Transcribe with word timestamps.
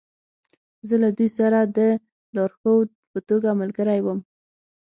زه 0.87 0.95
له 1.03 1.09
دوی 1.17 1.29
سره 1.37 1.59
د 1.77 1.79
لارښود 2.35 2.87
په 3.11 3.19
توګه 3.29 3.49
ملګری 3.61 3.99
وم 4.03 4.19